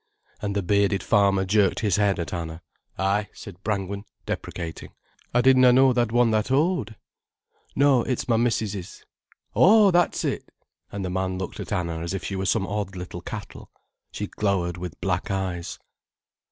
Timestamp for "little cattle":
12.95-13.69